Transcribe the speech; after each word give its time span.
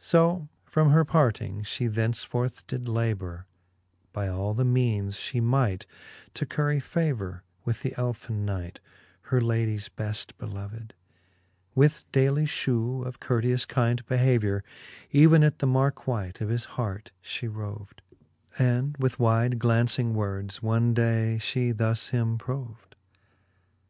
So 0.00 0.50
from 0.66 0.90
her 0.90 1.02
parting, 1.02 1.62
fhe 1.62 1.90
thenceforth 1.90 2.66
did 2.66 2.88
labour 2.90 3.46
By 4.12 4.28
all 4.28 4.52
the 4.52 4.66
meanes 4.66 5.16
fhe 5.16 5.42
might, 5.42 5.86
to 6.34 6.44
curry 6.44 6.78
favour 6.78 7.42
With 7.64 7.78
th'elfin 7.80 8.44
knight, 8.44 8.80
her 9.30 9.40
ladies 9.40 9.88
beft 9.88 10.36
beloved; 10.36 10.92
With 11.74 12.04
daily 12.12 12.44
fhew 12.44 13.02
of 13.06 13.18
courteous 13.18 13.64
kind 13.64 14.04
behaviour, 14.04 14.62
Even 15.10 15.42
at 15.42 15.60
the 15.60 15.66
markewhite 15.66 16.42
of 16.42 16.50
his 16.50 16.66
hart 16.76 17.10
fhe 17.24 17.50
roved, 17.50 18.02
And 18.58 18.94
with 18.98 19.18
wide 19.18 19.58
glauncing 19.58 20.12
words, 20.12 20.62
one 20.62 20.92
day 20.92 21.38
fhe 21.40 21.74
thus 21.74 22.10
him 22.10 22.36
proved: 22.36 22.94
XXXVI. 22.96 23.78